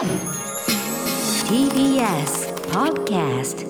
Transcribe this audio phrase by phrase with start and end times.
[0.00, 0.08] TBS
[2.72, 3.68] Podcast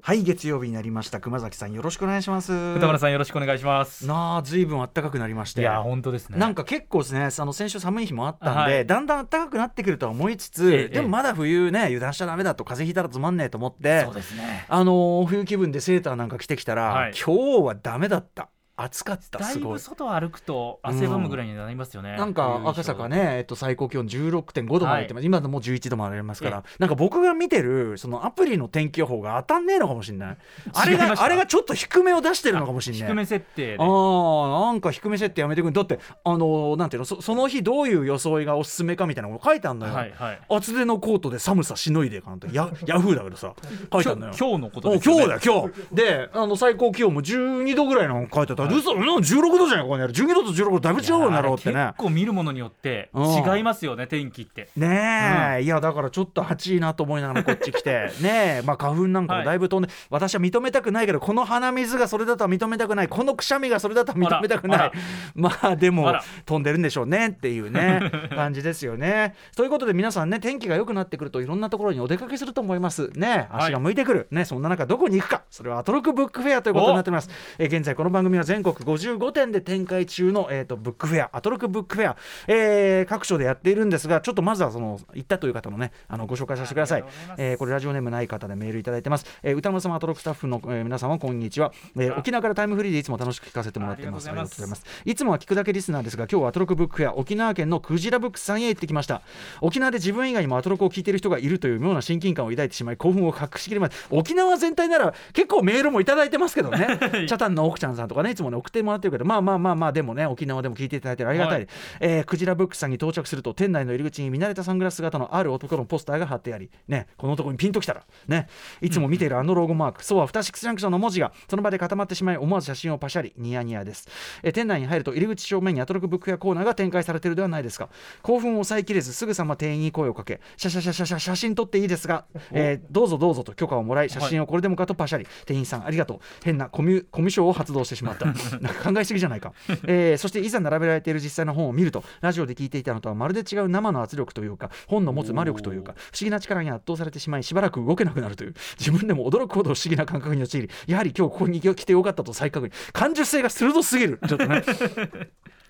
[0.00, 1.18] はい月曜日になりました。
[1.20, 2.52] 熊崎さんよろしくお願いします。
[2.52, 4.06] 歌丸さんよろしくお願いします。
[4.06, 5.62] なあずいぶん暖かくなりまして。
[5.62, 6.38] いや本当ですね。
[6.38, 8.86] なんか結構ですねあの先週寒い日もあったんで、はい。
[8.86, 10.88] だんだん暖かくなってくるとは思いつつ、ええ。
[10.88, 14.66] でもまだ冬ね油断しちゃダメだと風邪ひいたらつまんねえと思ってそうですね。
[14.68, 17.12] あのー冬気分でセーターなんか着てきたら、はい。
[17.12, 19.72] 今日はダメだった暑かっただいすごい。
[19.74, 22.16] ぶ外歩くと汗ばむぐらいになりますよね。
[22.16, 25.04] なんか赤坂ね、えっと、最高気温16.5度までい。
[25.04, 30.36] ってます、今でもう11度までありますから、なんか僕が見てるそのアプリの天気予報が当たんねえのかもしれない。
[30.72, 33.76] あれがあれがちょっと低めを出してるのかもしれない低め設定で。
[33.78, 40.40] あーなんか低め設定やめてくれだってあのーなんていうのそその日どういう装いがおすすめかみたいなのが書いてあるのよ、はいはい。
[40.48, 42.48] 厚手のコートで寒さしのいでかなんて。
[42.52, 43.52] ヤヤフーだけどさ
[43.92, 44.32] 書いてあるのよ。
[44.38, 45.24] 今日のことおですよね。
[45.24, 45.94] 今日だよ今日。
[45.94, 51.86] であの最高気温も12度ぐらいの書いてあったら嘘うん16度じゃないここにある12度と16度だいぶ違うようになろうってね。
[51.86, 54.68] 結構見るものによってうん違いますよね天気って。
[54.76, 58.10] ねえ、いやだからちょっと暑いなと思いながらこっち来て。
[58.22, 58.62] ねえ。
[58.64, 63.08] まあ花粉なんかもだいぶ飛んで、私は認めたくないけどこの鼻水がそれだとは認めたくない。
[63.08, 64.92] このくしゃみがそれだとは認めたくない。
[65.34, 66.14] まあでも
[66.46, 68.00] 飛んでるんでしょうねっていうね
[68.34, 69.34] 感じですよね。
[69.56, 73.10] ということで皆さんね天気が良くなってくるといろんなところにお出かけすると思います。
[73.14, 73.62] ねはい。
[73.64, 75.42] 足が向いてくる、ねそんな中どこに行くか。
[75.50, 77.28] それはアトロクブックフェアということになっております。
[77.58, 82.16] えー現在この番組は全国55店で展開中の、えー、とブックフェアアトロクブックフェア、
[82.48, 87.04] えー各所でやっているんですがちょっとまずはその行ったという方のねあのご紹介させてください。
[87.38, 94.28] えーこれラジオネームない方でメールいただいてます、えー歌丸様アトロクスタッフの、えー皆様こんにちは、えー沖縄からタイムフリーでいつも楽しく聞かせてもらっています。
[94.28, 94.84] ありがとうございます。
[95.04, 99.22] いつもは聞くだけリスナーですが今日はアトロクブックフェア沖縄県のクジラブックスさんへ行ってきました。
[99.62, 104.18] 沖縄で自分以外にもアトロクを聞いている人がいるという妙な親近感を抱いてしまい興奮を隠しきれません。
[104.18, 106.98] 沖縄全体なら結構メールもいただいてますけどね。
[107.28, 111.68] チャタンの奥ちゃんさんとかねいつもね送ってもらってるけどまあまあまあまあでもね沖縄でも聞いていただいてありがたい、はい。
[112.00, 118.48] えークジラブックスさんに到着すると店内の入り口に見慣れたサングラス姿のある男のポスターが貼ってありねこの男にピンときたらね
[118.80, 124.08] いつも見ているあのロゴマーク、そうはフタシックスジャンクションの文字がその場で固まってしまい思わず写真をパシャリニヤニヤです、
[124.42, 127.88] えー店内に入ると入り口正面にアトロクブックフェアコーナーが展開されているではないですか。
[128.22, 139.52] 興奮を抑えきれずすぐさま店員に声をかけシャシャシャシャシャ写真撮っていいですが、えーどうぞどうぞと許可をもらい写真をこれでもかとパシャリ、店員さんありがとう変なコミュコミュ障を発動してしまった考えすぎじゃないか、
[139.84, 154.62] えーそしていざ並べられている実際の本を見るとラジオで聞いていたのとはまるで違う生の圧力というか本の持つ魔力というか不思議な力に圧倒されてしまいしばらく動けなくなるという自分でも驚くほど不思議な感覚に陥りやはり今日ここに来てよかったと再確認感受性が鋭すぎるちょっとね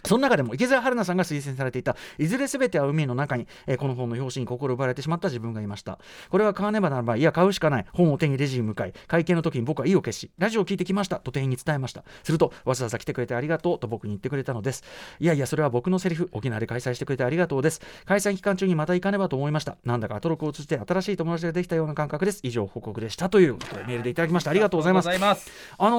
[0.04, 5.98] その中でも池澤春菜さんが推薦されていた「いずれすべては海の中に」えーこの本の表紙に心奪われてしまった自分がいました。
[6.30, 7.86] これは買わねばならばいや買うしかない。
[7.92, 11.16] 本を手にレジに向かい会計の時に僕は意を決しラジオを聞いてきました。
[11.16, 12.04] と店員に伝えました。
[12.22, 14.84] するとわざわざ来てくれてありがとうと僕に言ってくれたのです。
[15.18, 16.28] いやいやそれは僕のセリフ。
[16.32, 17.80] 沖縄で開催してくれてありがとうです。
[18.06, 19.76] 開催期間中にまた行かねばと思いました。
[19.84, 22.40] なんだかアトロクを通じて新しい友達ができたような感覚です。
[22.42, 24.50] 以上報告でしたということでメールでいただきました。
[24.50, 25.08] ありがとうございます。
[25.08, 25.76] ありがとうございます。
[25.78, 25.96] あの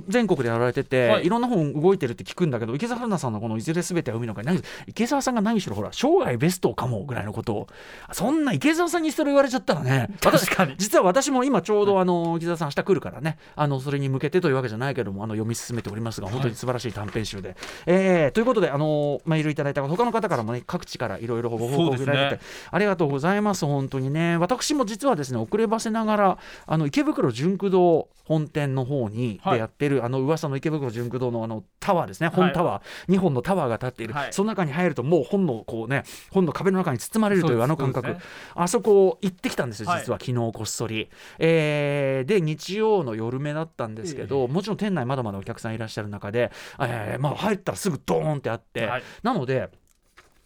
[0.00, 1.26] ー全国でやられてて、はい。
[1.26, 7.66] い、ろんな本動いてるって聞くんだけど池澤春菜さんのこの「いずれすべては海の中に」何池澤さんが何しろほら生涯ベストかもぐらいのことを。
[8.12, 10.74] そんな池澤さんにそれ言われちゃったらね私 確かに。
[10.78, 24.36] 実は私も今ちょうどあの池澤さん明日来るからねあのそれに向けてというわけじゃないけどもあの読み進めておりますが本当に素晴らしい短編集で、えーということであのメールいただいた他の方からもね各地からいろいろご報告いただいてて、ありがとうございます本当にね。
[24.36, 34.32] 私も実はですね遅ればせながらあの池袋純駆堂本店の方にはいでやってる、あの噂の池袋純駆堂のあのタワーですね本タワー、2本のタワーが立っている、はい。
[34.32, 38.18] その中に入るともう本のこうね本の壁の中に包まれるというあの感覚、ね。
[38.54, 40.00] あそこ行ってきたんですよはい。
[40.00, 41.08] 実は昨日こっそり、
[41.38, 44.48] えーで日曜の夜目だったんですけど、ええ。
[44.48, 49.02] もちろん店内まだまだお客さんいらっしゃる中で、えーまあ、入ったらすぐドーンってあって、はい。
[49.22, 49.70] なので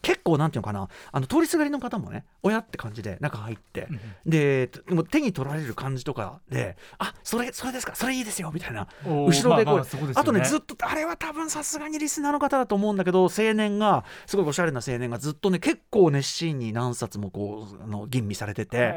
[0.02, 3.88] 結構なんていうのかなあの通りすがりの方もね親って感じで中入って、
[4.26, 8.88] でもう手に取られる感じとかであそれそれですかそれいいですよみたいな。
[9.04, 10.40] 後ろでこう,、まあまあねあとね。
[10.44, 18.94] ずっとあれは多分さすがにリスナーの方だと思うんだけど青年がすごいおしゃれな青年がずっとね結構熱心に何冊もこうあの吟味されてて。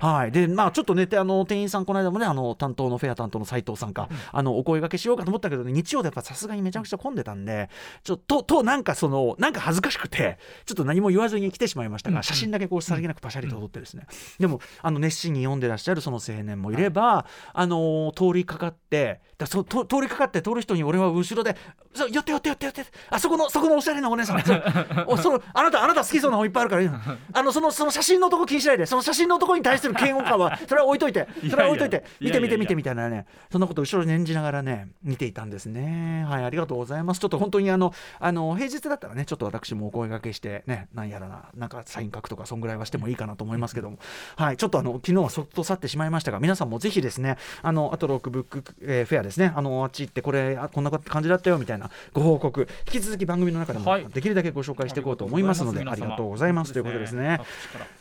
[0.00, 7.70] はい、でまあちょっとねてあの店員さんこの間もねあの担当のフェア担当の斉藤さんか、あのお声掛けしようかと思ったけど、ね、日曜でやっぱさすがにめちゃくちゃ混んでたんで
[8.02, 12.22] ちょっととなんかそのなんか恥ずかしくてちょっと何も言わずに来てしまいましたが、うん。
[12.22, 14.06] 写真だけこうさりげなくパシャリと撮ってですね、
[14.38, 21.56] でもあの熱心に読んでらっしゃるその青年もいれば、あの通りかかってだそと通りかかって通る人に俺は後ろで
[21.94, 24.42] 「そう寄って寄って寄って寄ってあそこのそこのおしゃれなお姉さん。
[24.42, 24.46] そ
[25.18, 33.26] そのあなたあなた好きそうな本いっぱいあるから あのそのその写真のとこ気にしないでその写真のとこに対する嫌悪感は それは置いといてそれは置いといて見て見て見てみたいなね。
[33.50, 36.24] そんなこと後ろに念じながらね見ていたんですね。
[36.28, 37.20] はいありがとうございます。
[37.20, 43.98] ちょっと本当にあのあの平日だったらねちょっと私もお声掛けしてねなんやらななんかサイン書くとかそんぐらいはしてもいいかなと思いますけども、
[44.36, 56.72] はいちょっとあの昨日はそっと去ってしまいましたが皆さんもぜひですねあのアトロックブック、えー、フェアですねあのあっち行ってこれあこんな感じだったよみたいなご報告引き続き番組の中でもできるだけご紹介していこうと思いますので、ありがとうございます。
[56.72, 57.40] ということですね。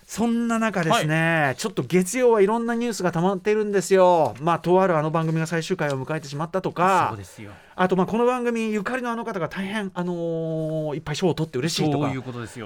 [0.06, 4.36] そんな中ですね、はい、ちょっと月曜はいろんなニュースが溜まっているんですよ。
[4.40, 7.18] まあ、とあるあの番組が最終回を迎えてしまったとか、
[7.76, 12.12] あとまあこの番組ゆかりのあの方が大変、あのー、いっぱい賞を取って嬉しいとか。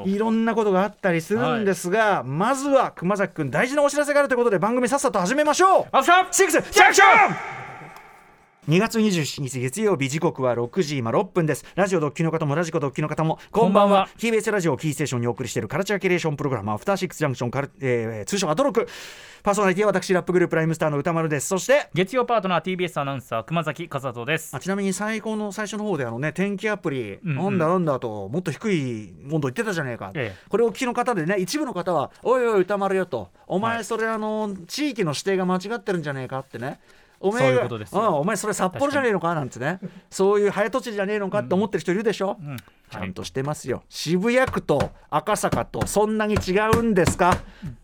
[0.06, 6.04] いろんなことがあったりするんですが、はい、まずは熊崎君大事なお知らせがあるということで番組さっさと始めましょう。
[6.32, 7.69] シックスジャクション
[8.70, 11.66] 2月27日月曜日時刻は6時今6分です。
[11.74, 14.08] ラジオドッキの方もラジコドッキの方もこんばんは。
[14.20, 18.88] TBS ラジオキーステーションにお送りしているカルチャーキュレーションプログラムアフターシックスジャンクションカル、えー、通称アトロク。
[19.42, 21.48] パーソナリティは私ラップグループライムスターの歌丸です。
[21.48, 24.56] そして月曜パートナー TBS アナウンサー熊崎和人です。
[24.56, 33.30] あちなみに最高の最初の方であのね天気アプリ、うんうん、なんだなんだともっと低い温度言ってたじゃねえか、ええ、これを聞きの方でね一部の方はおいおい歌丸よと。
[33.48, 36.80] お前それ、あの地域の指定が間違ってるんじゃねえかってね
[37.22, 37.70] お前がう
[38.16, 39.80] お前それ札幌じゃねえのかなんてね。
[40.10, 42.52] そういう早とちりじゃねえのかって思ってる人いるでしょ、うん。
[42.52, 47.38] うん、ちゃんとしてますよ、はい、渋谷区と赤坂とそんなに違うんですか、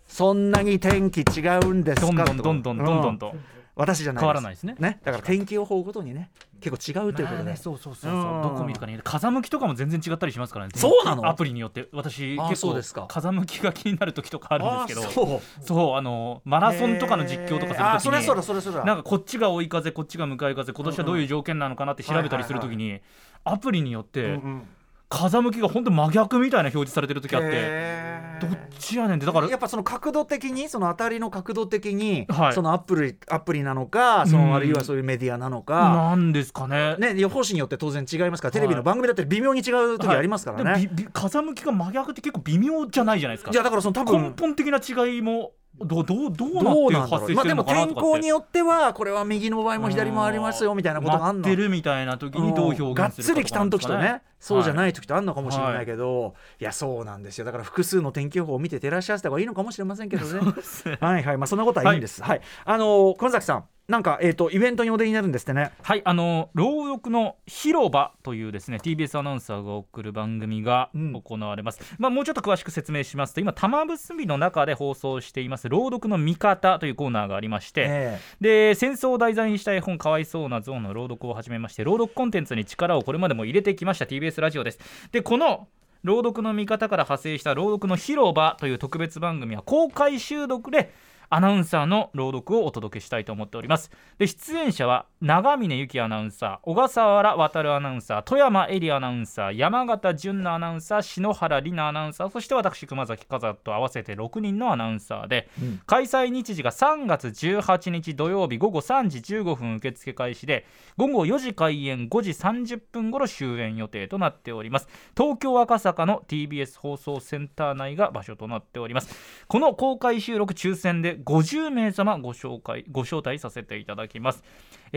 [0.08, 2.08] そんなに天気違うんですか？
[2.08, 3.36] どんどんどんどんどんどんと、
[3.76, 4.76] 私じゃない変わらないですね。
[4.80, 5.00] ね。
[5.04, 6.32] だから天気予報ごとにね
[6.62, 10.72] 結構違うということで、ね、そうそうそうそう、どこ見るかに風向きとかも全然違ったりしますからね。
[10.76, 11.28] そうなの？
[11.28, 11.90] アプリによって。
[11.92, 15.42] 私結構風向きが気になる時とかあるんですけど。
[15.62, 23.02] そうあのマラソンとかの実況とかする時になんかこっちが追い風こっちが向かい風今年はどういう条件なのかなって調べたりする時に
[23.44, 24.68] アプリによって、うんうん
[25.16, 27.96] 風向きが本当真逆みたいな表示されてる時あって
[28.42, 36.98] どっちやねんってだからやっぱその角度的にその当たりの角度的に、はい、そのアプリアプリなのかそのあるいはそういうメディアなのか、なんですかね。
[36.98, 40.90] ね予報士によって当然違いますからテレビの番組だったら微妙に違う時ありますからね、はい。
[41.14, 43.52] 風向きが真逆って結構微妙じゃないじゃないですか。
[43.52, 56.32] いやだからその多分根本的な違いもどどどうなってまあ、でも天候によってはこれは右の場合も左もありますよみたいなことがあってるみたいな時にどう表現するか、がっつり来た時とねそうじゃない時とあるのかもしれないけど、はい、
[56.62, 57.46] いやそうなんですよ。
[57.46, 60.40] だから複数の天気予報を見て照らし合わせた方がいいのかもしれませんけどね。
[61.02, 61.38] はいはい。
[61.38, 65.72] まあそんなことはいいんです、はい、はい、あの熊崎さんなんか、えーと、イベントにお出になるんですってね。
[65.84, 66.02] はい。
[66.06, 84.80] あの朗読の広場というですね TBS アナウンサーが送る番組が行われます、うん、まあ、もうちょっと詳しく説明しますと今玉結びの中で放送しています朗読の見方というコーナーがありまして、えー、で戦争を題材にした絵本かわいそうなゾーンの朗読を始めまして朗読コンテンツに力をこれまでも入れてきました TBS ラジオです。
[85.12, 85.68] でこの
[86.04, 90.94] 朗読の見方から派生した朗読の広場という特別番組は公開収録で
[91.30, 93.92] アナウンサーの朗読をお届けしたいと思っております。
[94.18, 110.66] で出演者は長峰由紀アナウンサー小笠原渉アナウンサー富山絵里アナウンサー山形純奈アナウンサー篠原里奈アナウンサーそして私熊崎和と合わせて6人のアナウンサーで、うん、開催日時が3月18日土曜日午後3時15分受付開始で
[110.98, 114.88] 午後4時開演5時30分頃終演予定となっております。
[115.18, 119.16] 東京赤坂の TBS 放送センター内が場所となっております。
[119.48, 124.44] この公開収録抽選で50名様ご紹介ご招待させていただきます、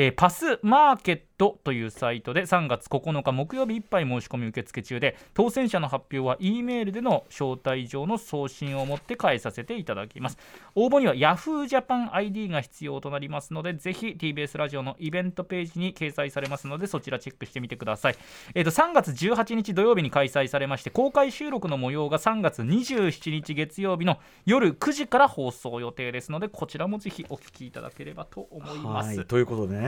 [0.01, 10.39] えー、パスマーケットというサイトで3月9日木曜日いっぱい申し込み受付中で当選者の発表は E メールでの招待状の送信をもって返させていただきます
[10.77, 11.67] 応募には Yahoo!
[11.67, 18.17] ジャパン ID が必要となりますのでぜひ TBS ラジオのイベントページに掲載されますのでそちらチェックしてみてください、
[18.55, 29.25] えーと、3月18日土曜日に開催されまして公開収録の模様が3月27日月曜日の夜9時から放送予定ですのでこちらもぜひお聞きいただければと思います。
[29.25, 29.88] ということでね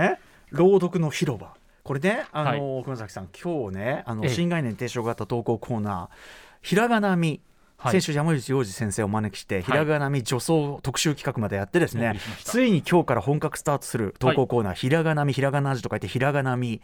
[0.50, 1.54] 朗読の広場。
[1.82, 6.16] これねあの、はい、熊崎さん今日ねあの新概念提唱型投稿コーナー
[6.62, 7.40] ひらがなみ。
[7.82, 16.82] はい、先週山口洋二先生をお招きして、ひらがなみ女装特集企画までやってですね、はい、ついに今日から本格スタートする投稿コーナー、はい、ひらがなみひらがな味と書いてひらがなみ。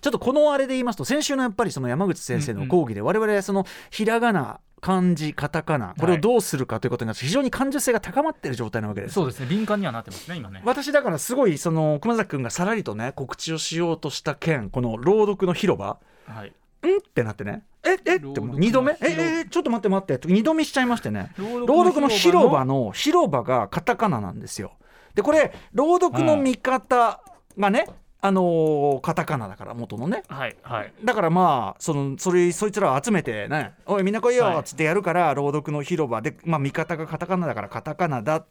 [0.00, 9.14] ちょっとこのあれで言いますと先週のやっぱりその山口先生の講義で我々そのひらがな漢字カタカナこれをどうするかということになって非常に感受性が高まっている状態なわけです。
[9.14, 9.46] そうですね。
[9.46, 10.60] 敏感にはなってますね今ね。
[10.64, 16.50] 私だからすごいその熊崎君がさらりとね告知をしようとした件この朗読の広場、はい、ん？
[16.50, 17.62] ってなってね。
[17.84, 17.94] ええ？
[17.94, 18.92] って2度目？
[19.00, 20.28] ええちょっと待って待って。
[20.28, 21.32] 2度目しちゃいましてね。
[21.38, 24.72] 朗読の広場の広場がカタカナなんですよ。
[25.14, 27.20] でこれ朗読の見方
[27.56, 27.86] がね、
[28.24, 38.44] あのー、カタカナだから元のね、はいはい、だからまあそのそれそいつらを集めてね「おいみんな来いよ」っつってやるから、はい、朗読の広場で、まあ、見方がカタカナだからカタカナだ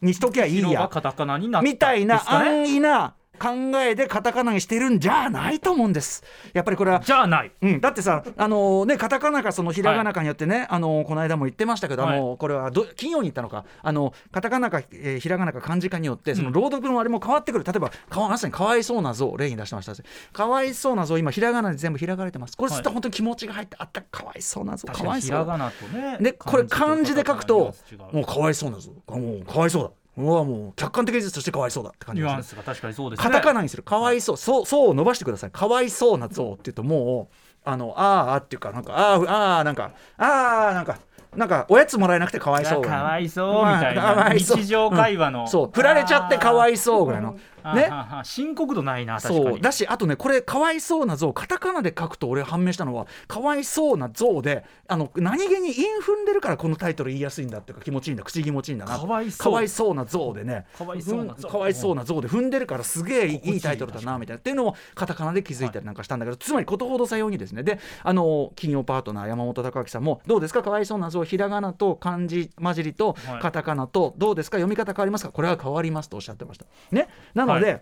[0.00, 0.88] にしときゃいいや。
[0.88, 3.48] カタカナになみたいな安易な考
[3.80, 6.22] えでカタカナにしてるんじゃないと思うんです。
[6.52, 7.00] やっぱりこれは。
[7.00, 7.52] じゃあない。
[7.62, 19.94] うん、だってさ、あのね、カタカナかそのひらがなかによってね、あのこの間も言ってましたけど、あのこれはど金曜に言ったのか、あのカタカナか、えーひらがなか漢字かによって、その朗読のあれも変わってくる、例えばかわまさにかわいそうな像、例に出してました。
[20.32, 22.76] かわいそうな像、今、ひらがなで全部開かれてます、これ、はい。
[22.76, 24.02] すると本当に気持ちが入って、あった。
[24.02, 25.30] かわいそうな像、かわいそう。
[25.30, 25.36] だ。
[25.38, 27.74] ひらがなとねで、これ、漢字で書くと、
[28.12, 29.90] もううかわいそうな像、もうかわいそうだ。
[30.16, 33.22] うわもう客観的事実としてかわいそうだって感じニュアンスが確かにそうですね。
[33.22, 33.82] カタカナにする。
[33.82, 34.36] かわいそう。
[34.36, 35.50] そうそうを伸ばしてください。
[35.50, 40.98] かわいそうな像って言うともうあのあーあっていうかなんかあーあーなんかあーなんか
[41.36, 44.56] なんかおやつもらえなくてかわいそうかわいそうみたいまあかなわいそう。
[44.58, 45.44] 日常会話の、う。
[45.44, 45.70] んそう。
[45.72, 47.36] 振られちゃってかわいそうぐらいの
[47.74, 47.90] ね。
[48.24, 49.44] 深刻度ないな確かに。
[49.50, 59.94] そうだしあとねこれかわいそうな像カタカナで書くと俺判明したのはかわいそうな像であの何気に韻踏んでるからこのタイトル言いやすいんだっていうか気持ちいいんだ口気持ちいいんだなかわいそう。
[59.94, 60.66] な像でね。
[60.76, 62.20] かわいそうな像。
[62.20, 63.60] で踏んでるからすげえいいいい。
[63.60, 64.38] タイトルだなみたいな。
[64.38, 67.62] っていうのをカタカナで気づいたりなんかしたんだけど、つまりことほどさようにですね。
[67.62, 70.62] であの金曜パートナー山本隆明さんもどうですか？
[70.62, 73.40] かわいそうな像ひらがなと漢字混じりとはい。
[73.40, 74.56] カタカナとどうですか？
[74.56, 75.32] 読み方変わりますか？
[75.32, 76.66] これは変わりますとおっしゃってました。
[76.90, 77.08] ね。
[77.34, 77.80] なので、は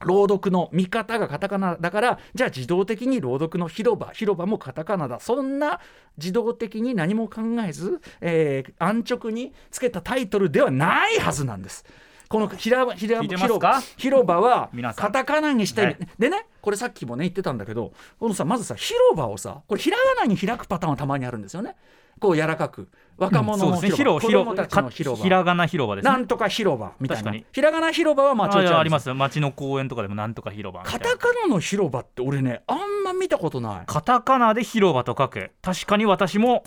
[0.00, 5.20] 朗読の見方がカタカナだからじゃあ自動的に朗読の広場広場もカタカナだ。
[5.20, 5.80] そんな
[6.18, 11.86] 自動的に何も考えず、えー安直につけたタイトルではないはずなんです。
[12.28, 13.80] このひらひら聞いてますか？
[13.80, 15.06] 広広場は皆さん。
[15.06, 15.98] カタカナにしたい、はい。
[16.18, 21.74] でねこれさっきもね言ってたんだけどこのさまずさ広場をさこれひらがなに開くパターンはたまにあるんですよね。
[22.18, 23.96] こう柔らかく若者のそうですね。
[23.96, 25.24] 広場、広子供たちの広広場。
[25.24, 26.10] ひらがな広場ですね。
[26.10, 27.22] なんとか広場みたいな。
[27.22, 27.46] 確かに。
[27.52, 33.82] ひらがな広場はまあちょいちょいああります町の公園とかでもなんとか広場カタカナの広場って俺ねあんま見たことない。
[33.86, 35.50] カタカナで広場と書く。
[35.62, 36.64] 確かに私も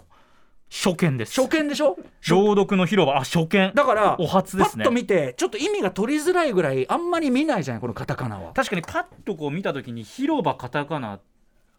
[0.72, 1.40] 初見です。
[1.42, 1.98] 初見でしょ？
[2.30, 3.18] 朗読の広場。
[3.18, 3.72] あ初見。
[3.74, 4.84] だからお初ですね。
[4.84, 8.54] パッと見てちょっと意味が取りづらいぐらいあんまり見ないじゃないこのカタカナは。
[8.54, 11.22] 確かにパッとこう見た時に広場カタカナっ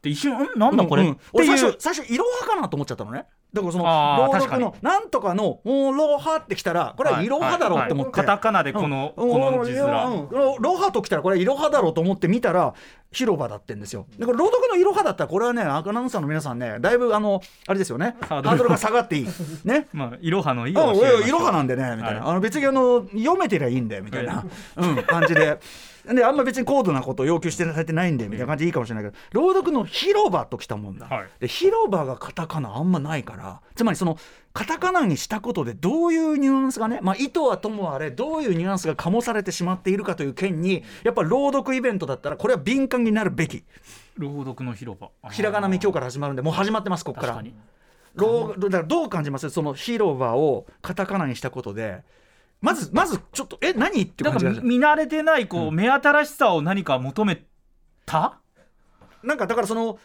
[0.03, 1.15] て一瞬んなんだこれ、うんうん。
[1.15, 9.31] って俺最初最初いろはかなと思っちゃったのねだからその朗読確のなんとかの「おろは」ってきたらこれはいろはだろうって思って、カタカナでこの、うん。
[9.31, 10.29] この字面、うん。
[10.31, 12.75] ロロハときたらこれいろはだろうと思って見たら
[13.13, 14.07] 広場だってんですよ。
[14.19, 18.17] でこれ朗読のいろはだったらこれはねアナウンサーの皆さんねだいぶあのあれですよね。
[18.21, 19.29] ハハードルが下がっていい。
[19.65, 19.89] ね。
[19.93, 21.29] まあいろはのいいあを教えましょう。
[21.29, 22.31] いろはなんでねみたいな、はい。
[22.31, 24.45] あの別にあの読めてりゃいいんだよみたいな、
[24.77, 25.59] うん、感じで。
[26.15, 31.29] であんま別に高度なことを要求してされてないんでみたいな感じでいいかもしれないけど朗読の広場ときたもんだ、はい。
[31.41, 34.17] で広場がカタカナあんまないからつまりその
[34.53, 43.65] カタカナにしたことでどういうニュアンスがね、まあ、意図はともあれどういうニュアンスが醸されてしまっているかという件にやっぱ朗読イベントだったらこれは敏感になるべき。
[44.17, 45.11] 朗読の広場。
[45.31, 47.35] ひらがなみ今日かから始まるんでもう始まってますここから。
[47.35, 47.55] 確かに。
[48.17, 49.51] ろうだからどう感じます？
[49.51, 52.03] その広場をカタカナにしたことで。
[52.61, 57.45] まずまずちょっとえ何っていうなんか感じが見慣れてないこう、目新しさを何か求め
[58.05, 58.39] た？
[59.23, 59.99] なんかだからその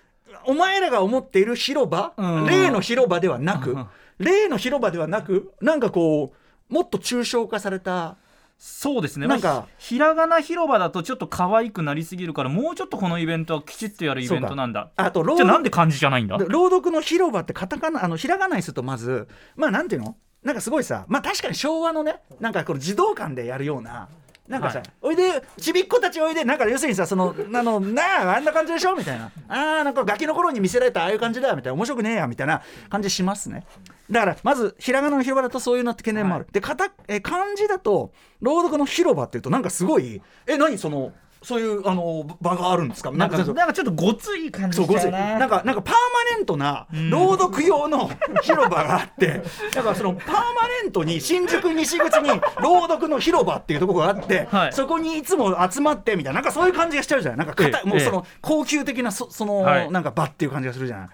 [0.45, 2.45] お前らが思っている広場、うん。
[2.45, 3.87] 例の広場ではなく、うん
[4.19, 6.33] 例の広場ではなくなんかこ
[6.69, 8.17] うもっと抽象化された
[8.57, 9.27] そうですね。
[9.27, 9.47] なんか。
[9.47, 14.91] まあひひらがな広場だとちょっと可愛くなりすぎるからもうちょっとこのイベントはきちっとやるイベントなんだ。
[14.95, 16.37] あと朗じゃあなん読で漢字じゃないんだ？
[16.37, 20.15] で朗読の広場ってカタカナあのひらがなにするとまずまあなんていうの？
[20.43, 24.07] なんかすごいさまあ確かに昭和のねなんかこの児童館でやるような
[24.47, 24.87] なんかさ、はい。
[25.01, 28.95] おいでちびっ子たちおいでなんか要するにさそのあの なああんな感じでしょ？
[28.95, 29.31] みたいな。
[29.47, 31.73] あーなんかガキの頃に見せられたああいう感じだみたいな。
[31.73, 33.65] 面白くねえやみたいな感じしますね。
[34.11, 41.11] だからまずひらがなの広場だとそういうのって懸念もある、でかたえ漢字だと朗読の広場っていうとなんかすごいえ何その
[41.45, 43.11] そういうあの場があるんですか？
[43.11, 45.11] なんかちょっとなんかちょっとごつい感じそうごつい。
[45.11, 48.09] だななんかなんかパーマネントな朗読用の
[48.41, 50.41] 広場があって、 だからそのパーマ
[50.83, 52.29] ネントに新宿西口に
[52.61, 54.73] 朗読の広場っていうところがあって、はい。
[54.73, 57.87] そこにいつも集まってみたいななんかそういう感じがしちゃうじゃないなんかええ。
[57.87, 59.91] もうその高級的なそその、はい。
[59.91, 61.09] なんか場っていう感じがするじゃない。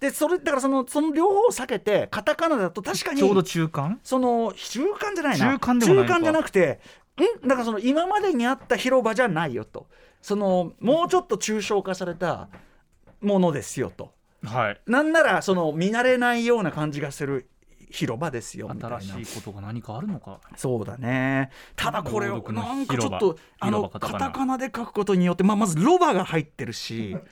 [0.00, 4.00] でそれだからそのその両方を避けてカタカナだと確かにちょうど中間？
[4.02, 5.52] その中間じゃないな。
[5.52, 6.08] 中間でもないのか。
[6.08, 6.78] 中間じゃなくてん
[7.42, 9.86] だからその今までにあった広場じゃないよと。
[10.22, 12.48] そのもうちょっと抽象化された
[13.20, 14.12] ものですよと。
[14.44, 14.80] はい。
[14.86, 17.48] なんならその見慣れないような感じがする
[17.90, 19.00] 広場ですよみたいな。
[19.00, 20.40] 新しいことが何かあるのか。
[20.56, 21.50] そうだね。
[21.76, 24.58] ただこれ朗読のなんかちょっ広と場あのカタカナ。
[24.58, 27.16] で書くことによって、まあ、まずロバが入ってるし。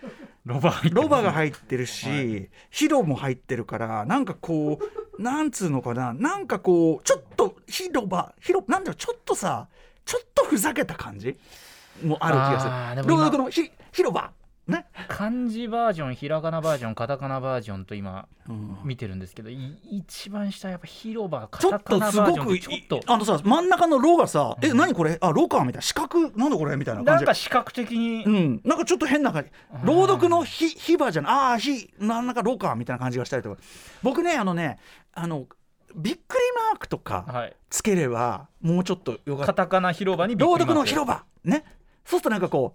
[0.44, 4.78] ロバロバが入ってるし、はヒロも入ってるからなんかこ
[5.18, 6.14] うなんつうのかな。
[6.14, 9.68] なんかこうちょっと広場広なんだろうちょっとさ
[10.06, 11.38] ちょっとふざけた感じ
[12.02, 12.72] もある気がする。
[12.72, 14.32] あーでも今朗読のひ広場
[14.68, 18.76] ね、漢字バージョンひらがなバージョンカタカナバージョンと今うん。
[18.84, 23.12] 見てるんですけどい一番下やっぱ広場カタカナバとすごくージョンちょっと。
[23.12, 25.16] あのさ真ん中の「ロ」がさ「え何これ？
[25.22, 25.82] あロか」みたいな。
[25.82, 26.30] 四角？
[26.36, 26.76] なんだこれ？
[26.76, 27.10] みたいな感じ。
[27.16, 28.24] なんか視覚的に。
[28.24, 29.50] うん、なんかちょっと変な感じ。
[29.84, 33.60] 朗読のひ「ひ」ばじゃないああ「ひ」なんなんか「ロか」みたいな感じがしたりとか。
[34.02, 34.78] 僕ねあのね
[35.14, 35.46] あの
[35.96, 37.56] びっくりマークとかはい。
[37.70, 39.46] つければもうちょっとよかった。
[39.46, 41.24] カタカナ広場に朗読の広場。
[41.42, 41.64] ね。
[42.04, 42.74] そうするとなんかこ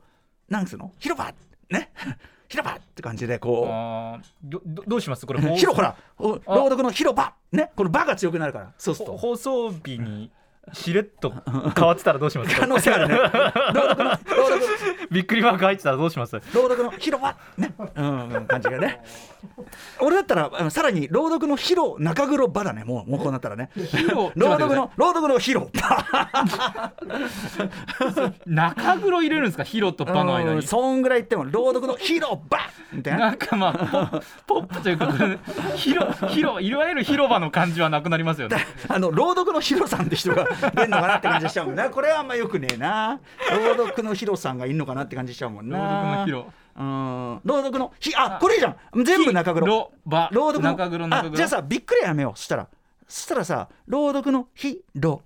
[0.50, 0.92] うなんつうの？
[0.98, 1.32] 広場
[1.74, 1.92] ね。
[2.50, 5.26] 広場って感じでこあーどどどうします？
[5.26, 6.40] これ 広ほらお朗
[6.70, 7.34] 読の広場。
[7.52, 7.72] ね。
[7.76, 9.18] この場が強くなるからそうすると。
[9.18, 10.32] 放送日に
[10.72, 11.34] しれっと
[11.76, 12.56] 変わってたらどうします？
[12.56, 13.18] 可能性あるね。
[15.12, 16.36] びっくりマーク入ってたらどうします？
[16.54, 17.36] 朗読の広場。
[17.58, 17.74] ね。
[17.96, 19.02] うんうん感じがね
[20.00, 22.84] 俺だったらさらに朗読の広中黒場だね。
[22.84, 23.70] もうもうこうなったらね。
[23.76, 25.68] 広 朗読の朗読の広
[28.46, 29.64] 中黒入れるんですか？
[29.64, 32.60] 広と場の間うんにそんぐらい言っても朗読の広場
[32.92, 33.68] みたいななんかま
[34.14, 35.08] あポップというか
[35.76, 38.58] 広広いわゆる広場の感じはなくなりますよね。
[38.88, 40.46] あの朗読のヒロさんって人が
[40.76, 41.90] 出るのかなって感じしちゃうもんな。
[41.90, 43.20] これはあんまよくねえな。
[43.76, 45.78] 朗読のヒロさんがいるのかなって感じしちゃうもんな。
[45.78, 49.04] 朗読のヒロうん朗読のひあこれいいじゃん。
[49.04, 49.92] 全部中黒。
[50.06, 52.38] 朗読の中黒あじゃあさびっくりやめよう。
[52.38, 52.68] そしたら。
[53.08, 54.80] そしたらさ朗読の広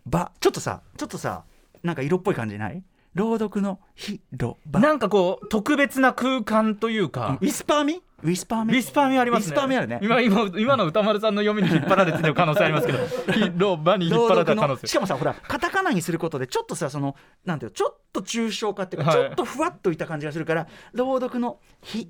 [0.06, 1.44] 場ちょっとさちょっとさ
[1.84, 2.84] なんか色っぽい感じない？
[3.14, 7.38] 朗読の広場なんかこう特別な空間というか。
[7.42, 8.74] ウィスパー味？
[8.74, 9.46] ウィスパー味ウィスパー味ありますね。
[9.46, 10.00] ウィスパー味あるね。
[10.02, 13.00] 今今今の歌丸さんの読みに引っ張られてる可能性ありますけど。
[13.32, 14.88] 広場に引っ張られた可能性。
[14.88, 19.20] しかもさほらカタカナにすることでちょっとさそのなんていうのちょっと抽象化っていうか、はい。
[19.20, 22.10] ちょっとふわっといった感じがするから朗読の広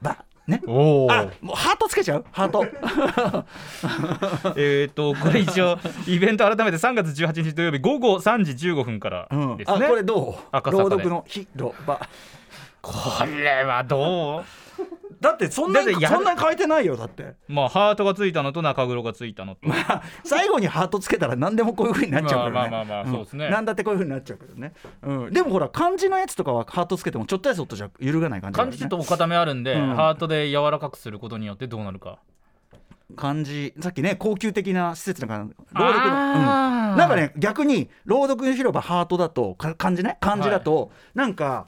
[0.00, 0.60] 場ね。
[0.66, 2.24] おおあもうハートつけちゃう？
[2.32, 2.66] ハート。
[4.58, 9.56] えっとこれ一応イベント改めて3月18日土曜日午後3時15分からうん。
[9.56, 10.34] ですね、あこれどう？
[10.50, 10.90] 赤坂で。
[10.96, 12.00] 朗読の広場
[12.80, 12.92] こ
[13.24, 14.44] れはどう？
[15.22, 17.34] だってそんなにそんなに変えてないよだって。
[17.46, 19.60] まあハートがついたのと中黒がついたのと
[20.24, 22.70] 最後にハートつけたら何でもこういう風になっちゃうからね。
[22.70, 23.48] まあまあまあまあそうですね。
[23.48, 28.64] んなんだってこういう風になっちゃうけどね、うん、でもほら漢字のやつとかはハートつけてもちょっとやそっとじゃ揺るがない感じね。
[28.64, 29.94] 漢字ちょっとお固めあるんで、うん。
[29.94, 32.18] ハートで柔らかくすることによってどうなるか。
[33.14, 41.66] 漢字さっきね高級的な施設なんか朗読の、うん、なんかね逆に朗読の広場ハートだとか漢字ね漢字だと、なんか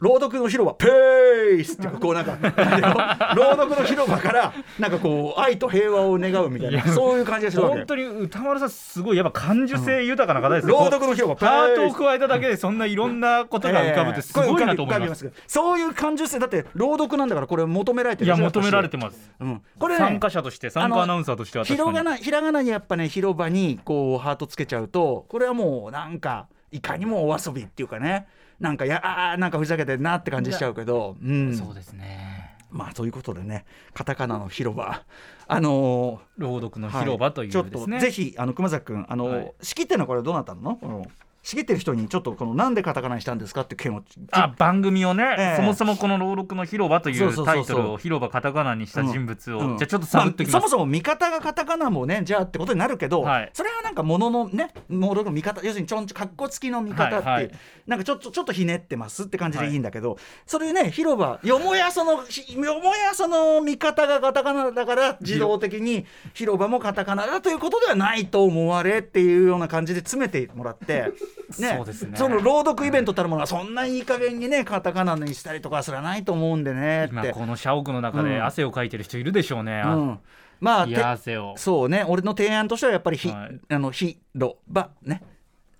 [0.00, 2.38] 朗読の広場ペースっていうかこうなんか
[3.34, 7.76] 朗読の広場からなんかこう愛と平和を願うみたいなそういう感じがするわけ。
[7.78, 21.88] 本当に歌丸さんすごいやっぱ感受性豊かな方ですね、朗読の広場ペハートを加えただけでそんないろんなことが浮かぶってすごいなと思います、ええこれ浮かび浮かびますそういう感受性だって朗読なんだからこれ求められてるいや求められてます、うん、これね参加者として参加アナウンサーとしては確かに。
[21.90, 28.26] 広がなひらがなにやっぱね広場にこうハートつけちゃうとこれはもうなんかいかにもお遊びっていうかね
[28.60, 32.56] なんかやあーなんかふざけてるなって感じしちゃうけど、うん、そうですね。
[32.70, 35.02] まあということでねカタカナの広場。
[35.46, 39.52] あの朗読のー広場というちょっとぜひあの熊崎君あの、はい。
[39.62, 40.76] 仕切ってるのはこれどうなったの？
[40.76, 41.06] この
[41.48, 45.56] 仕切ってる人にちょっとこのなんでカタカナにしたんですかって件をあ番組をね、ええ。
[45.56, 49.78] そもそもこの「朗読の広場」といそうタイトルを広場カタカナにした人物を、うん。
[49.78, 53.50] じゃあちょっと探ってきます、あそもそも味方がカタカナもねじゃあってことになるけど、はい。
[53.54, 57.44] それはなんかもののねものの見方要するにちょんちょかっこつきの見方って、はい。
[57.44, 57.50] はい
[57.88, 71.12] なんかちょっとちょっとひねってますって感じでいいんだけど、それね広場よもやそのひよもやその見方がカタカナだから自動的に広場もカタカナだということではないと思われっていうような感じで詰めてもらって、
[71.58, 72.16] ね、そうですね。
[72.16, 77.08] その朗読イベントたるものはそんないい加減にねカタカナにしたりとかすらないと思うんでね。
[77.10, 78.44] 今この社屋の中でうん。
[78.44, 80.18] 汗をかいてる人いるでしょうね、うん、
[80.60, 81.54] まあいてや汗を。
[81.56, 82.04] そうね。
[82.06, 83.60] 俺の提案としてはやっぱりひ、はい。
[83.70, 85.22] あのひろばね。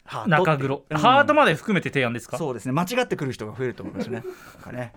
[0.05, 0.99] ハート中黒、うん。
[0.99, 2.39] ハートまで含めて提案ですか？
[2.39, 2.73] そうですね。
[2.73, 4.23] 間違ってくる人が増えると思いますね。
[4.73, 4.93] ね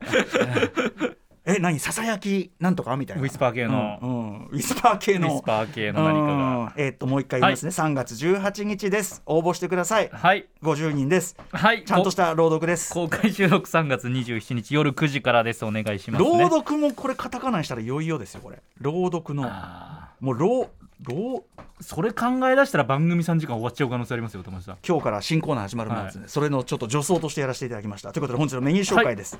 [1.46, 1.78] え何？
[1.78, 3.22] ささやきなんとかみたいな。
[3.22, 3.98] ウィスパー系の。
[4.02, 4.46] うんうん。
[4.46, 6.74] ウィスパー系ウのィスパー系の何かが。
[6.76, 6.82] うん。
[6.84, 9.22] えーっともう一回言いますね、3月18日です。
[9.26, 10.10] 応募してください。
[10.12, 10.46] はい。
[10.62, 11.36] 50人です。
[11.52, 11.84] はい。
[11.84, 12.92] ちゃんとした朗読です。
[12.92, 15.64] 公開収録3月27日夜9時からです。
[15.64, 18.60] お願いします、ね、朗読もこれカタカナにしたらいよいよですよこれ。
[18.80, 19.44] 朗読の。
[19.46, 20.70] あもう朗
[21.02, 24.78] 朗ーそれ考え出したら番組3時間終わっちゃう可能性ありますよ友達さん。
[24.86, 28.12] 今日から新コーナー始まるので、はそれのちょっと助走としてやらせていただきました。
[28.12, 29.38] ということで本日のメニュー紹介です、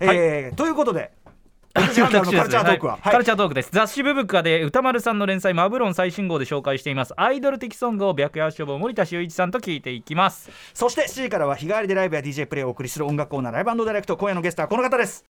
[0.00, 0.16] はい。
[0.16, 1.12] えーということで
[1.74, 3.12] 6時半からのカルチャートークは、はい。
[3.12, 3.70] カルチャートークです。
[3.72, 10.50] 雑誌ブブカで歌丸さんの連載マブロン最新号で紹介していますアイドル的ソングを白夜消防森田修一さんと聞いていきます。
[10.72, 15.24] そして7時からは日替わりでライブや DJ プレイをお送りする音楽コーナーライブダイレクト今夜のゲストはこの方です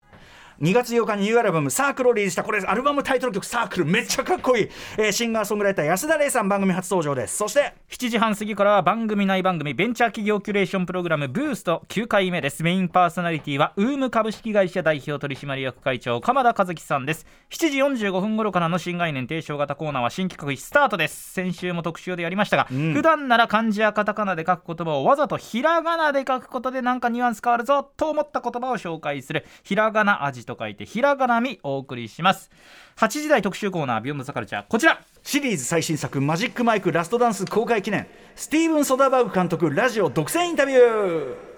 [0.60, 4.68] 2月8日にニューアルバム「サークル」をリリースしたこれアルバムタイトル曲「サークル」めっちゃかっこいい、
[4.98, 7.38] えーシンガーソングライター安田玲さん番組初登場です。
[7.38, 12.62] そして7時半過ぎからは番組内番組ベンチャー企業キュレーションプログラムブースト9回目です。
[12.62, 17.26] メインパーソナリティはウーム株式会社代表取締役会長鎌田和樹さんです。
[17.48, 21.32] 7時45分頃からの新概念提唱型コーナーは新企画スタートです。
[21.32, 22.92] 先週も特集でやりましたが、ん。
[22.92, 32.50] 普段なら漢字やカタカナで書く言葉をわざとひらがなで書くことでなんかニュアンス変わるぞと思った言葉を紹介するひらがな味と書いてひらがなみお送りします。
[32.96, 34.64] 8時台特集コーナー Beyond the Culture。
[34.68, 35.00] こちら。
[35.22, 38.06] シリーズ最新作「マジックマイクラストダンス」公開記念。
[38.34, 41.49] スティーブン・ソダーバーグ監督ラジオ独占インタビュー。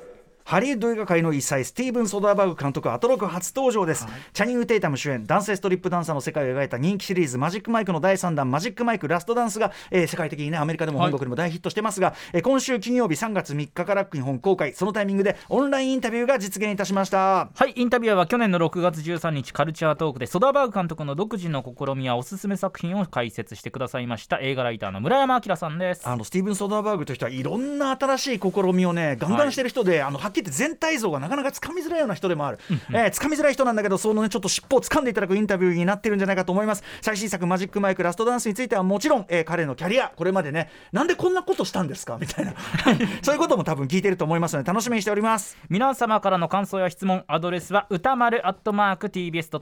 [0.44, 14.74] ハリウッド映画界の異才スティーブン・ソダーバーグ監督アトロク初登場です、チャニング・テイタム主演男性ストリップダンサーの世界を描いた人気シリーズ「マジックマイク」の第3弾「マジックマイクラストダンスが」えー世界的にねアメリカでも本国でも大ヒットしてますが、えー今週金曜日3月3日から日本公開。
[14.74, 17.48] そのタイミングでオンラインインタビューが実現いたしました。
[17.55, 26.02] はいインタビュアーは去年の6月13日カルチャートークでソダーバーグ監督の独自の試みやおすすめ作品を解説してくださいました映画ライターの村山明さんです。
[26.07, 32.59] あのスティーブン・ソダーバーグという人はいろんな新しい試みをねガンガンしてる人で、あのはっきり言って全体像がなかなかつかみづらいような人でもある、
[32.90, 36.83] えーつかみづらい人なんだけどそのねちょっと尻尾を掴んでいただくインタビューになってるんじゃないかと思います。
[37.01, 42.55] 最新作「マジックマイクラストダンス」についてはもちろん、えー彼のキャリアこれまでねなんでこんなことしたんですかみたいな。
[43.23, 45.59] そういうことも多分聞いてると思いますので楽しみにしております。
[45.68, 48.40] 皆様からの感想や質問アドレスは歌丸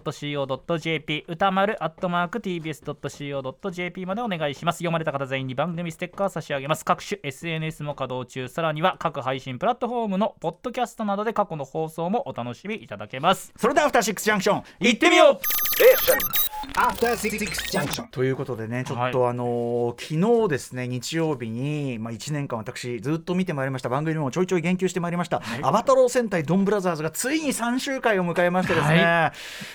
[0.01, 1.77] TBS.CO.JP 歌丸
[2.81, 4.77] TBS.CO.JP までお願いします。
[4.79, 6.85] 読まれた方全員に番組ステッカー差し上げます。
[6.85, 8.49] 各種 SNS も稼働中。
[8.49, 13.53] さらには各配信プラットフォームのポッドキャストなどで過去の放送もお楽しみいただけます。
[13.57, 15.40] それではアフターシックスジャンクション行ってみよう。
[16.75, 17.38] After Six
[17.70, 18.11] Junction.
[18.11, 29.33] ということでね、ちょっと、あのー昨日ですね、日曜日に、まあ、1年間、私、ずっと見てまいりました、番組にもちょいちょい言及してまいりました、アバタロー戦隊ドンブラザーズがついに3周回を迎えましてですね、、は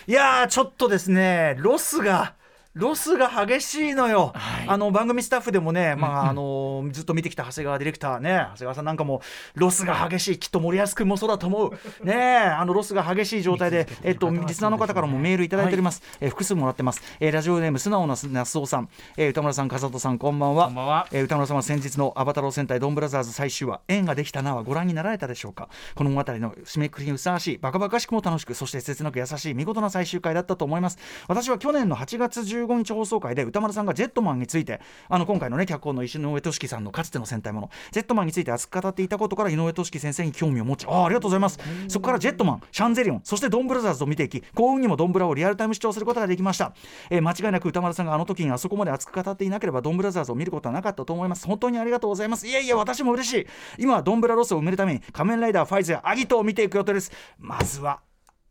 [0.07, 2.35] いやー、ちょっとですね、ロスが。
[2.75, 4.33] ロスが激しいのよ、
[4.67, 9.21] あの番組スタッフでもね、まああのずっと見てきた長谷川ディレクターね長谷川さんなんかも
[9.53, 12.05] ロスが激しいきっと森保君もそうだと思う。
[12.05, 20.65] ねあのロスが激しい状態で、えっと、リスナーの方からもメールいただいております、えー複数もらってます、えーラジオネーム素直な那須尾さん、えー宇多丸さん風戸さんこんばんは。
[20.65, 21.07] こんばんは。
[21.13, 25.69] えー宇多丸さんは先日の「暴太郎戦隊ドンブラザーズ」最終話「縁ができたな」はご覧になられたでしょうか。
[25.95, 37.69] この物語の締めくくりにふさわしいバカバカしくも楽しくそして切なく優しい見事な最終回だったと思います私は去年の8月15日放送回で歌丸さんがジェットマンについてあの今回のね脚本の石上俊樹さんのかつての戦隊もの。
[37.91, 41.59] ジェットマンについて熱く語っていたことから井上俊樹先生に興味を持ちああありがとうございます。
[41.87, 46.73] そこからジェットマンシャンゼリオンそしてドンブラザーズを見ていき幸運にもドンブラをリアルタイム視聴することができました、
[47.09, 51.47] えー間違いなく歌丸さんがあの時にあそこまで熱く語っていなければドンブラザーズを見ることはなかったと思います。
[51.47, 52.47] 本当にありがとうございます。
[52.47, 53.47] いやいや私も嬉しい。
[53.79, 57.11] 今はドンブラロスを埋めるために仮面ライダーファイズやアギトを見ていく予定です。
[57.39, 58.01] まずは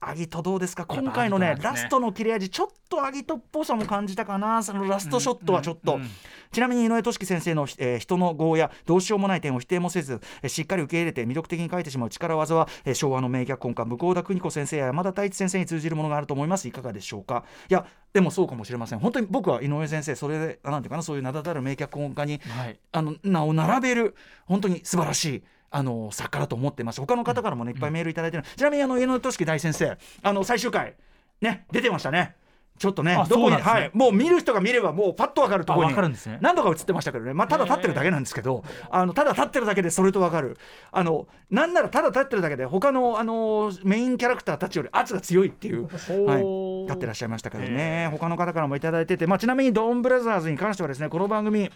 [0.09, 0.87] アギトどうですか？
[0.87, 1.61] 今回のねね。
[1.61, 4.63] ラストの切れ味ちょっとアギトっぽさも感じたかな。
[4.63, 6.09] そのラストショットはちょっと、うんうん。
[6.53, 16.69] ちなみに井上俊樹先生の、えー人の業やどうしようもない点を否定もせず、えーしっかり受け入れて魅力的に書いてしまう力技は、えー昭和の名脚本家向田邦子先生や山田太一先生に通じるものがあると思います。
[16.69, 17.45] いかがでしょうか？
[17.69, 19.01] いやでもそうかもしれません。
[19.01, 22.79] 本当に僕は井上先生それでなんていうかなそういう名だたる名脚本家にはい。
[22.93, 24.15] あの名を並べる
[24.47, 25.43] 本当に素晴らしい
[25.77, 27.01] あの作家だと思ってます。
[27.01, 30.95] 他の方からもねいっぱいメールいただいてる、ちなみにあの井上俊樹大先生あの最終回
[31.41, 32.37] ね出てましたね。
[32.79, 33.63] ちょっとねあどこに、ね。
[33.63, 33.91] はい。
[33.93, 36.39] もう見る人が見ればもうパッとわかるところあにわかるんですね。
[36.41, 40.59] 何度か映ってましたけどね、まあ、ただ立ってるだけなんですけど、あのただ立ってるだけでそれとわかる。
[40.93, 45.89] あのなんならただ立ってるだけで他のあのメインキャラクターたちより圧が強いっていう、
[46.27, 48.09] はい、立ってらっしゃいましたけどね。
[48.13, 51.71] 他の方からもいただいてて、まあ、ちなみにドンブラザーズに関してはですねこの番組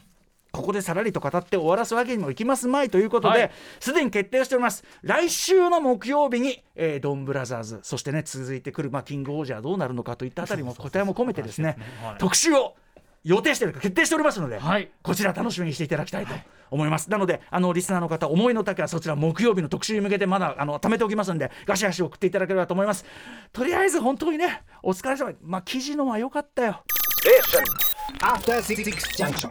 [0.50, 3.40] ここでさらりと語って終わらすわけにもいきますまいということはい。
[3.40, 4.84] ですで、に決定しております。
[5.02, 12.18] 来週の木曜日に、えードンブラザーズそしてね続いてくる、まあ、キングオージャーどうなるのかといったあたりも答えも込めてですねはい。
[12.18, 12.74] 特集を
[13.24, 14.90] 予定しているか決定しておりますので、はい。
[15.02, 16.34] こちら楽しみにしていただきたいと
[16.70, 23.04] 思います、なのであのリスナーの方思いの丈はそちら木曜日の特集に向けてまだあの貯めておきますのでガシガシ送っていただければと思います。
[23.52, 25.32] とりあえず本当にねお疲れ様。
[25.42, 26.82] まあ記事のは良かったよ。
[28.20, 28.84] After Six
[29.16, 29.46] Junction.